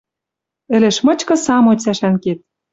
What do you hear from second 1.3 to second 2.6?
самой цӓшӓн кет.